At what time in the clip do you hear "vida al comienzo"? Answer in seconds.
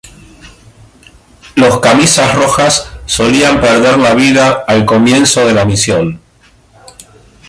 4.15-5.45